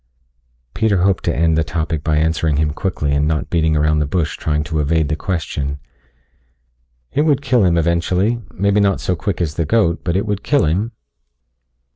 [0.73, 4.07] Peter hoped to end the topic by answering him quickly and not beating around the
[4.07, 5.77] bush trying to evade the question.
[7.11, 8.41] "It would kill him eventually.
[8.51, 10.91] Maybe not so quick as the goat, but it would kill him."